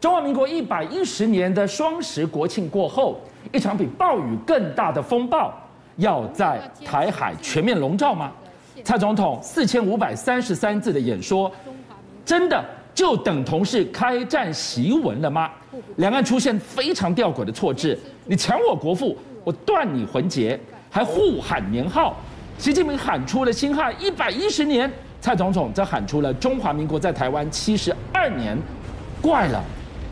[0.00, 3.20] 中华民国一百一十年的双十国庆过后，
[3.52, 5.52] 一场比暴雨更大的风暴
[5.96, 8.32] 要在台海全面笼罩吗？
[8.82, 11.52] 蔡总统四千五百三十三字的演说，
[12.24, 15.50] 真的就等同是开战檄文了吗？
[15.96, 19.14] 两岸出现非常吊诡的错置，你抢我国父，
[19.44, 20.58] 我断你魂节，
[20.88, 22.16] 还互喊年号。
[22.56, 24.90] 习近平喊出了辛亥一百一十年，
[25.20, 28.56] 蔡总统则喊出了中华民国在台湾七十二年。
[29.20, 29.62] 怪了，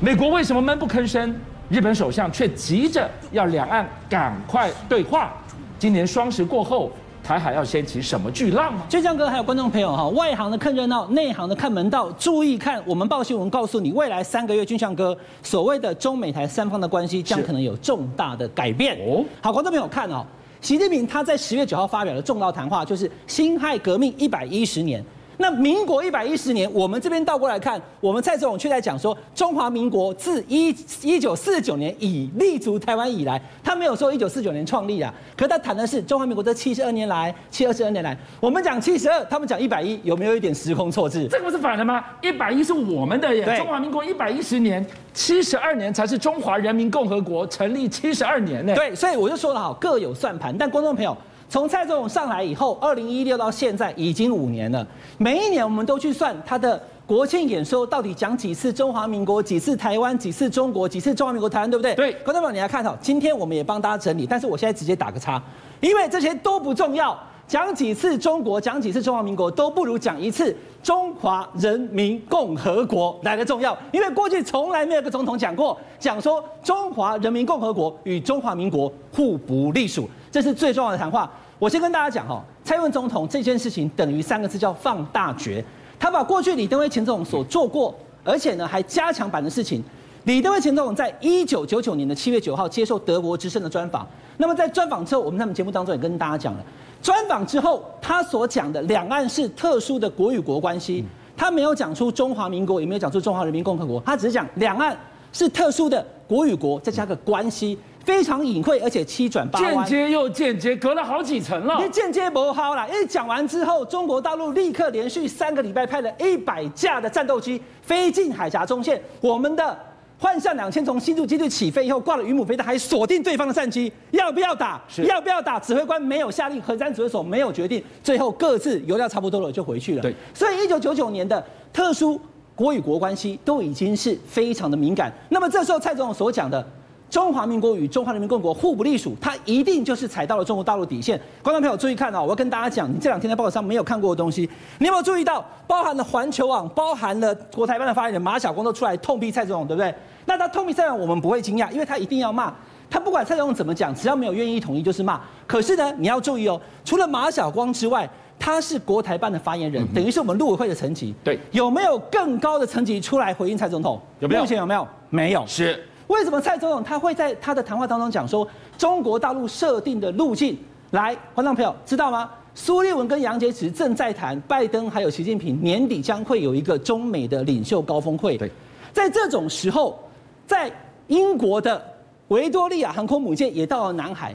[0.00, 1.34] 美国为什么闷不吭声？
[1.68, 5.32] 日本首相却急着要两岸赶快对话。
[5.76, 6.90] 今年双十过后。
[7.20, 8.82] 台海要掀起什么巨浪吗？
[8.89, 19.22] 俊相哥还有观众朋友哈，外行的看热闹，内行的看门道，注意看我们报新闻，告诉你未来三个月，俊相哥所谓的中美台三方的关系将可能有重大的改变哦。
[19.42, 20.25] 好，观众朋友看哦，
[20.62, 25.04] 习近平他在十月九号发表的重要谈话，就是辛亥革命一百一十年。
[25.40, 30.68] 那民国一百一十年，我们这边倒过来看，我们蔡总统却在讲说，中华民国自一
[31.00, 41.28] 一九四九年以立足台湾以来，他没有说一九四九年创立啊，可他谈的是中华民国这七十二年来，七二十二年来，我们讲七十二，他们讲一百一，有没有一点时空错置？
[41.30, 42.05] 这个不是反了吗？
[42.20, 48.75] 一百一是我们的耶，中华民国一百一十年，七十二年才是中华人民共和国成立七十二年呢。
[48.75, 51.17] 对，所以我就说了哈，各有算盘，但观众朋友。
[51.49, 54.87] 从蔡总统上来以后，二零一六到现在已经五年了。
[55.17, 61.95] 每一年我们都去算他的国庆演说到底讲几次中华民国，几次台湾，几次中国，几次中华民国台湾，对不对？
[61.95, 62.13] 对。
[62.25, 65.43] 观众朋友，你来看好，今天我们也帮大家整理，但是我现在直接打个叉，
[65.81, 67.19] 因为这些都不重要。
[67.49, 73.77] 讲几次中国，讲几次中华民国，都不如讲一次中华人民共和国来的重要。
[73.91, 80.07] 因为过去从来没有个总统讲过，讲说中华人民共和国与中华民国互不隶属。
[80.31, 81.31] 这是最重要的谈话。
[81.59, 85.65] 我先跟大家讲哈，蔡英文总统这件事情等于三个字叫放大绝。
[85.99, 89.83] 他把过去李登辉前总统所做过，而且呢还加强版的事情。
[90.25, 94.07] 李登辉前总统在一九九九年的七月九号接受德国之声的专访。
[94.37, 96.61] 那么在专访之后，我们在我们节目当中也跟大家讲了，
[97.03, 101.05] 专访之后他所讲的两岸是特殊的国与国关系，
[101.36, 104.97] 他没有讲出中华民国，也没有讲出中华人民共和国，他只是讲两岸
[105.33, 107.79] 是特殊的国与国，再加个关系。
[108.05, 111.79] 非常隐晦，而且七转八弯，间接又间接，隔了好几层了。
[111.85, 118.98] 你间接不好啦，因为讲完之后，中国大陆立刻连续三个礼拜派了一百架的战斗机飞进海峡中线。
[119.20, 119.79] 我们的
[120.18, 124.83] 幻象两千从新竹基地起飞以后，挂了鱼母飞弹，还锁定对方的战机，要不要打？
[125.05, 125.61] 要不要打？
[125.61, 130.02] 指挥官没有下令，核战指挥所没有决定，最后各自油料差不多了就回去了。
[130.02, 131.42] 对，所以一九九九年的
[131.72, 132.20] 特殊
[132.56, 135.12] 国与国关系都已经是非常的敏感。
[135.28, 136.66] 那么这时候蔡总统所讲的。
[137.10, 141.19] 中华民国与中华人民共和国互不隶属，它一定就是踩到了中国大陆底线。
[141.42, 144.48] 观众朋友注意看啊，我要跟大家讲，你这两天在报纸上没有看过的东西，
[144.78, 145.44] 你有没有注意到？
[145.66, 149.94] 包含了环球网，包含了国台办的发言人马晓光都出来痛批蔡总统，对不对？
[150.26, 152.52] 那他痛批蔡总统，我们不会惊讶，因为他一定要骂。
[152.91, 155.20] 他不管蔡总统怎么讲，只要没有愿意统一，就是骂。
[155.46, 158.08] 可是呢，你要注意哦，除了马晓光之外，
[158.38, 161.14] 他是国台办的发言人，等于是我们陆委会的层级。
[161.25, 164.00] 对，有没有更高的层级出来回应蔡总统？
[164.20, 164.42] 有没有？
[164.42, 164.88] 目前有没有？
[165.10, 165.44] 没有。
[165.46, 165.84] 是。
[166.08, 168.46] 为什么蔡总统他会在他的谈话当中讲说
[168.76, 170.58] 中国大陆设定的路径？
[170.91, 172.30] 来，观众朋友知道吗？
[172.54, 178.36] 苏立文跟杨洁篪正在谈，拜登还有习近平年底将会有一个中美的领袖高峰会。
[178.38, 178.50] 对，
[178.92, 179.98] 在这种时候，
[180.46, 180.72] 在
[181.08, 181.80] 英国的
[182.28, 184.34] 维多利亚航空母舰也到了南海，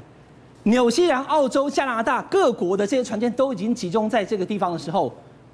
[0.62, 5.12] 纽西兰、澳洲、加拿大各国的这些船舰都已经集中在这个地方的时候，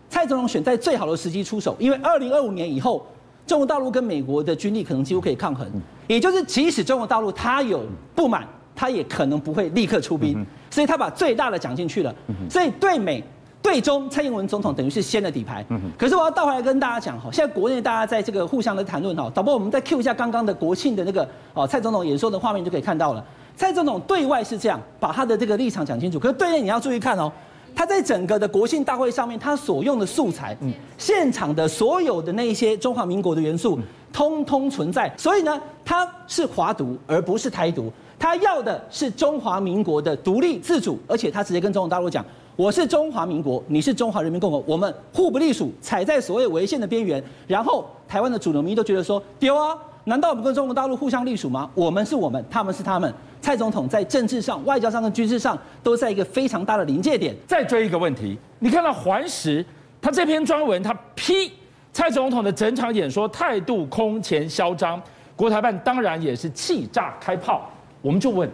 [0.10, 3.08] 蔡总统选在最好的时机出手，因为二零二五年以后。
[3.50, 5.68] 中国大陆跟美国的军力可能几乎可以抗衡，
[6.06, 7.84] 也就是即使中国大陆他有
[8.14, 12.14] 不满，他也可能不会立刻出兵，所以他把最大的讲进去了。
[12.48, 13.24] 所以对美
[13.60, 15.66] 对中，蔡英文总统等于是掀了底牌。
[15.98, 23.26] 可是我要倒回来跟大家讲哈，现在国内大家在这个互相的谈论哈，导播我们再 Q 一下刚刚的国庆的那个哦蔡总统演说的画面就可以看到了。
[23.56, 27.32] 蔡总统对外是这样把他的这个立场讲清楚，可是对内你要注意看哦。
[27.76, 30.56] 他在整个的国庆大会上面，他所用的素材，
[30.98, 33.80] 现场的所有的那些中华民国的元素，
[34.12, 35.14] 通通存在。
[35.18, 42.26] 所以呢，他是华独而不是台独，他要的是中华民国的独立自主，而且他直接跟中国大陆讲：
[42.56, 47.24] 我是中华民国，你是中华人民共和国，我们互不隶属，踩在所谓违宪的边缘。
[47.48, 49.78] 然后台湾的主流民意都觉得说：丢啊！
[50.10, 51.70] 难道我们跟中国大陆互相隶属吗？
[51.76, 53.14] 我们是我们，他们是他们。
[53.40, 57.36] 蔡总统在政治上、外交上跟军事上都在一个非常大的临界点。
[57.46, 59.64] 再追一个问题，你看到环时
[60.02, 61.52] 他这篇专文，他批
[61.94, 65.00] 蔡总统的整场演说态度空前嚣张，
[65.36, 67.70] 国台办当然也是气炸开炮。
[68.02, 68.50] 我们就问，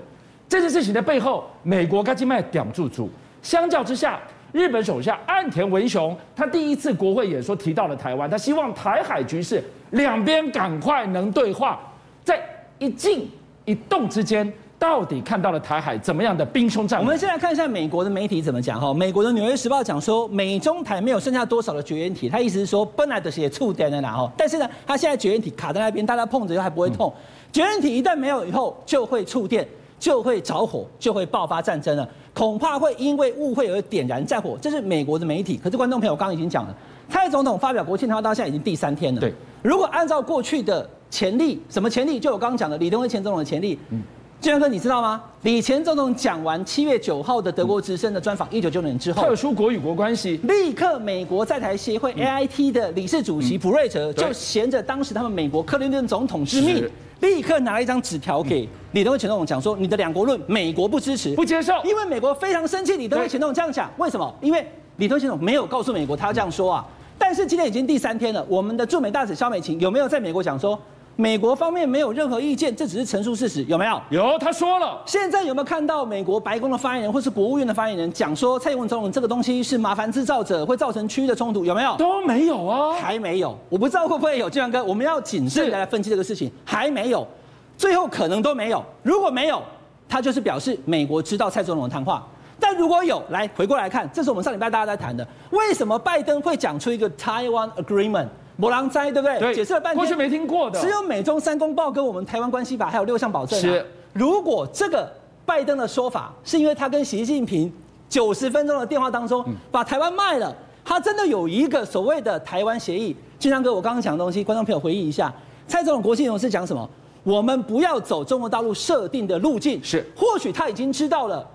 [0.50, 3.10] 这件事情的背后，美国该怎么点住住？
[3.42, 4.20] 相较之下，
[4.52, 9.64] 日本首相岸田文雄他第一次国会演说提到了台湾，他希望台海局势。
[9.96, 11.80] 两边赶快能对话，
[12.24, 12.40] 在
[12.80, 13.30] 一静
[13.66, 14.52] 一动之间。
[14.78, 17.06] 到底看到了台海怎么样的兵凶战危？
[17.06, 18.94] 我们现在看一下美国的媒体怎么讲哈。
[18.94, 27.12] 美国的《纽约时报》讲说，美中台没有剩下多少的绝缘体，他意思是说本来的些触电的啦哈，但是呢，他现在绝缘体卡在那边，大家碰着又还不会痛。
[27.54, 29.66] 绝缘体一旦没有以后，就会触电，
[29.98, 34.58] 就会着火，就会爆发战争了，恐怕会因为误会而点燃战火。
[34.62, 35.58] 这是美国的媒体。
[35.64, 36.76] 可是观众朋友，刚刚已经讲了，
[37.16, 39.22] 蔡总统发表国庆谈话到现在已经第三天了。
[39.22, 39.34] 对，
[39.64, 42.20] 如果按照过去的潜力，什么潜力？
[42.20, 43.80] 就我刚刚讲的李登辉前总统的潜力。
[43.90, 44.04] 嗯。
[44.42, 45.24] 俊相哥，你知道吗？
[45.44, 56.86] 李前总统讲完七月九号的德国之声的专访，一九九九年之后，特殊国与国关系，立刻美国在台协会 AIT 的理事主席普瑞泽就衔着当时他们美国克林顿总统之命，
[57.22, 64.36] 立刻拿了一张纸条给李登辉前总统讲说：“你的两国论，美国不支持，不接受。”因为美国非常生气，李登辉前总统这样讲，为什么？
[64.42, 66.86] 因为李登辉前总统没有告诉美国他要这样说啊。
[67.28, 70.80] 但是今天已经第三天了，我们的驻美大使肖美琴有没有在美国讲说？
[71.16, 74.00] 美国方面没有任何意见，这只是陈述事实，有没有？
[74.12, 75.02] 有，他说了。
[75.08, 81.66] 现在有没有看到美国白宫的发言人或是国务院的发言人讲说蔡英文总统这个东西是麻烦制造者，会造成区域的冲突？
[81.66, 81.96] 有没有？
[81.96, 83.58] 都没有啊，还没有。
[83.70, 86.52] 我不知道会不会有，俊相哥，我们要谨慎来分析这个事情。
[86.64, 87.28] 还没有，
[87.76, 88.86] 最后可能都没有。
[89.02, 89.64] 如果没有，
[90.08, 92.24] 他就是表示美国知道蔡总统的谈话。
[92.68, 98.26] 但如果有，来回过来看，这是我们上礼拜大家在谈的，为什么拜登会讲出一个 Taiwan Agreement？
[98.56, 99.38] 摩狼灾对不对？
[99.38, 103.62] 对，解释了半天，过去没听过的，只有美中三公报跟我们台湾关系法还有六项保证、啊。
[103.62, 105.08] 是，如果这个
[105.46, 107.72] 拜登的说法是因为他跟习近平
[108.10, 110.52] 九十分钟的电话当中把台湾卖了，
[110.84, 113.16] 他真的有一个所谓的台湾协议。
[113.38, 115.32] 金昌哥，我刚刚讲的东西，观众朋友回忆一下，
[115.68, 116.90] 蔡总统国庆是讲什么？
[117.22, 119.80] 我们不要走中国大陆设定的路径。
[119.84, 121.48] 是，或许他已经知道了。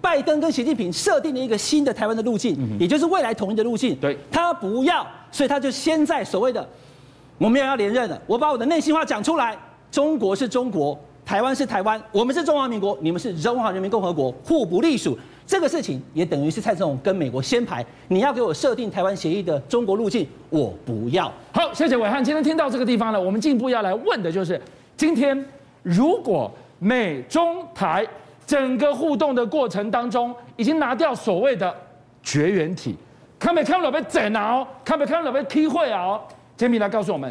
[0.00, 3.96] 拜登跟习近平设定了一个新的台湾的路径，也就是未来统一的路径。
[3.96, 6.66] 对，他不要，所以他就先在所谓的
[7.36, 9.58] 我们也要连任了，我把我的内心话讲出来：
[9.90, 15.18] 中国是中国，台湾是台湾，我们是中华民国，你们是中华人民共和国，互不隶属。
[15.44, 21.32] 这个事情也等于是蔡总统跟美国先排，你要给我设定台湾协议的中国路径，我不要。
[21.52, 22.22] 好，谢谢伟汉。
[22.22, 24.60] 今天听到这个地方了，我们进一步要来问的就是：
[24.96, 25.44] 今天
[25.82, 26.48] 如果
[26.78, 28.06] 美中台。
[28.48, 31.72] 整个互动的过程当中，已经拿掉所谓的
[32.22, 32.96] 绝缘体，
[33.38, 34.66] 看没看到被整哦？
[34.82, 36.18] 看没看到被踢会哦？
[36.56, 37.30] 杰米来告诉我们，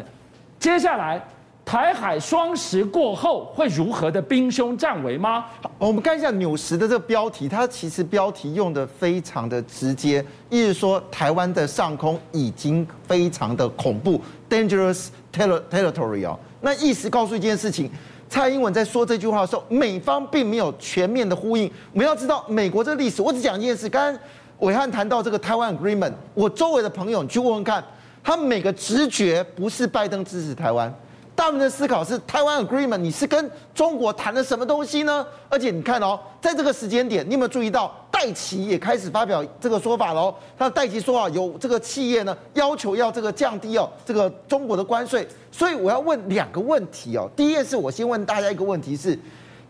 [0.60, 1.20] 接下来
[1.64, 5.46] 台海双十过后会如何的兵凶战危吗？
[5.76, 16.38] 我们看一下纽时的这个标题，它其实标题用的非常的直接，意思说台湾的上空已经非常的恐怖，dangerous territory 哦。
[16.60, 17.90] 那意思告诉一件事情。
[18.28, 21.70] 蔡英文在说这句话的时候，美方并没有全面的呼应。
[21.92, 23.88] 我们要知道，美国这个历史，我只讲一件事。
[23.88, 24.20] 刚刚
[24.58, 27.82] 伟汉谈到这个台湾 Agreement，我周围的朋友，你去问问看，
[28.22, 30.92] 他们每个直觉不是拜登支持台湾。
[31.34, 35.24] 大部分的思考是台湾 Agreement，你是跟中国谈了什么东西呢？
[35.48, 40.34] 而且你看哦，在这个时间点，你有没有注意到戴琪也开始发表这个说法喽？
[40.58, 45.24] 他戴琪说啊，有这个企业呢要求要这个降低哦这个中国的关税。
[45.52, 47.30] 所以我要问两个问题哦。
[47.36, 49.16] 第一件事，我先问大家一个问题是：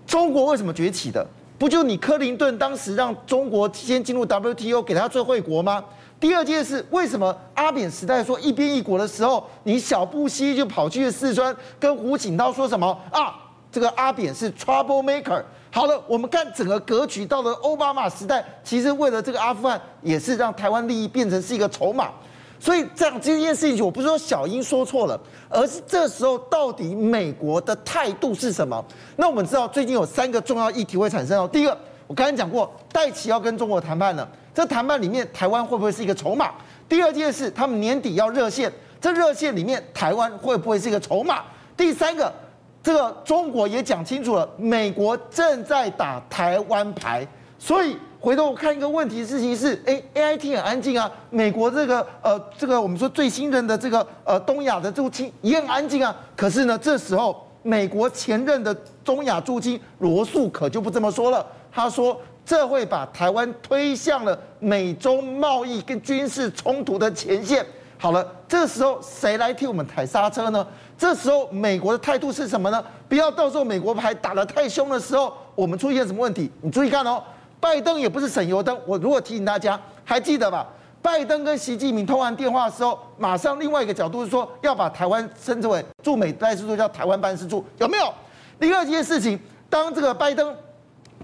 [0.07, 1.27] 中国为什么崛起的？
[1.59, 5.85] 不就你克林顿当时让中国先进入 WTO，给他最惠国吗？
[6.19, 13.45] 第二件事，为什么阿扁时代说一边一国的时候，你小布希就跑去四川跟胡锦涛说什么啊？
[13.71, 15.43] 这个阿扁是 trouble maker。
[15.71, 22.11] 好了，我们看整个格局，到了奥巴马时代，其实为了这个阿富汗，也是让台湾利益变成是一个筹码。
[22.61, 28.85] 所以这样这件事情，我不是说小英说错了，而是这时候到底美国的态度是什么？
[29.15, 31.49] 那我们知道最近有三个重要议题会产生哦。
[31.53, 34.29] 第一个，我刚才讲过，戴琪要跟中国谈判了。
[34.53, 36.51] 这谈判里面，台湾会不会是一个筹码？
[36.89, 41.45] 第二件事，他们年底要热线，这热线里面，台湾会不会是一个筹码？
[41.77, 42.33] 第三个，
[42.89, 47.29] 这个中国也讲清楚了，美国正在打台湾牌。
[47.59, 56.17] 所以回头我看一个问题事情是，哎，AIT 很安静啊，美国这个呃这个我们说最新任的这个呃东亚的驻青也很安静啊。
[56.35, 62.19] 可是呢，这时候美国前任的中亚驻青罗素可就不这么说了，他说。
[62.47, 67.63] 这会把台湾推向了美中贸易跟军事冲突的前线。
[68.01, 70.65] 好了，这时候谁来替我们踩刹车呢？
[70.97, 72.83] 这时候美国的态度是什么呢？
[73.09, 76.51] 不要到时候美国牌打得太凶的时候，我们出现什么问题？
[76.61, 77.21] 你注意看哦，
[77.59, 78.79] 拜登也不是省油灯。
[78.87, 80.67] 我如果提醒大家，还记得吧？
[81.03, 88.15] 拜登跟习近平通完电话的时候，马上另外一个角度是说要把台湾称之为驻美办事处，叫台湾办事处，有没有？
[88.61, 89.39] 第二件事情，
[89.69, 90.55] 当这个拜登。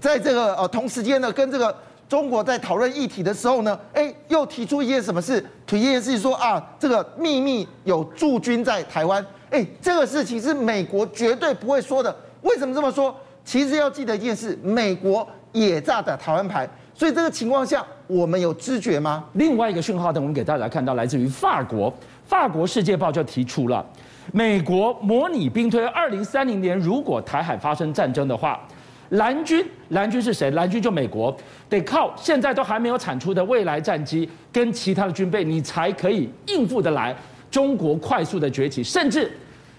[0.01, 1.73] 在这个呃同时间呢，跟这个
[2.07, 5.43] 中国在讨论议题的时候呢，哎，又提出一件什么事？
[5.65, 9.25] 提一件事情说啊，这个秘密有驻军在台湾。
[9.49, 12.15] 哎，这个事情是美国绝对不会说的。
[12.41, 13.15] 为什么这么说？
[13.43, 16.69] 其实要记得一件事，美国也炸的台湾牌。
[16.93, 19.23] 所以这个情况下，我们有知觉吗？
[19.33, 21.91] 另外一个讯号灯，我们给大家看到，来自于法国，
[22.25, 23.83] 法国《世界报》就提出了，
[24.31, 28.61] 美国模拟兵推，二零三零年如果台海发生战争的话。
[29.09, 30.49] 蓝军，蓝军是谁？
[30.51, 31.35] 蓝军就美国，
[31.69, 37.15] 得靠现在都还没有产出的未来战机跟其他的军备，你才可以应付得来
[37.51, 38.83] 中国快速的崛起。
[38.83, 39.31] 甚至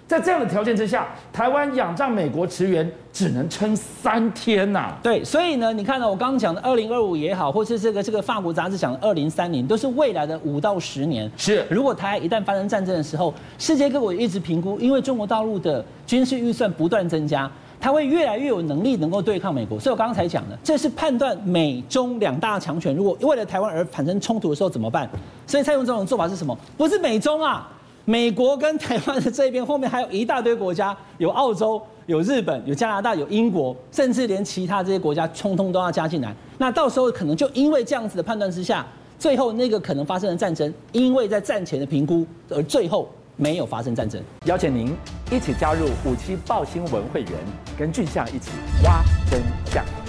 [0.07, 4.99] 在这样的条件之下，台湾仰仗美国驰援，只能撑三天呐、啊。
[5.03, 11.29] 对，所以呢，你看到我刚刚讲的二零二五也好，或是这个这个法国杂志讲的二零三零，都是未来的五到十年。
[11.37, 17.51] 是，如果台海一旦发生战争的时候，世界各国一直评估，因为中国大陆的军事预算不断增加。
[17.87, 25.09] 他会越来越有能力能够对抗美国，所以我刚才讲的，这是判断美中两大强权如果为了台湾而产生冲突的时候怎么办。
[25.47, 26.59] 所以蔡英文这种做法是什么？
[26.77, 27.71] 不是美中啊，
[28.05, 36.35] 美国跟台湾的这一边后面还有一大堆国家，有澳洲、有日本、有加拿大、有英国，甚至连其他这些国家通通都要加进来。
[36.59, 38.85] 那到时候可能就因为这样子的判断之下，
[39.17, 43.09] 最后那个可能发生的战争，因为在战前的评估而最后。
[43.37, 44.97] 没有发生战争，邀请您
[45.31, 47.33] 一起加入五七报新闻会员，
[47.79, 48.51] 跟俊相一起
[48.83, 50.06] 挖真相。